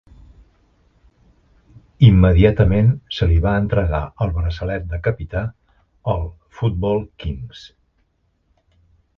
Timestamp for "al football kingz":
6.15-7.63